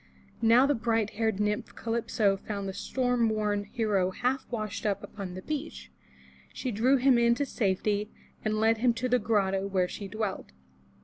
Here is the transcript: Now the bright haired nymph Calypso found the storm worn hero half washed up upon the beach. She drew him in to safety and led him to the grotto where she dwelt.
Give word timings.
Now 0.41 0.65
the 0.65 0.73
bright 0.73 1.11
haired 1.11 1.39
nymph 1.39 1.75
Calypso 1.75 2.35
found 2.35 2.67
the 2.67 2.73
storm 2.73 3.29
worn 3.29 3.65
hero 3.65 4.09
half 4.09 4.47
washed 4.49 4.83
up 4.83 5.03
upon 5.03 5.35
the 5.35 5.43
beach. 5.43 5.91
She 6.51 6.71
drew 6.71 6.97
him 6.97 7.19
in 7.19 7.35
to 7.35 7.45
safety 7.45 8.09
and 8.43 8.55
led 8.59 8.79
him 8.79 8.95
to 8.95 9.07
the 9.07 9.19
grotto 9.19 9.67
where 9.67 9.87
she 9.87 10.07
dwelt. 10.07 10.53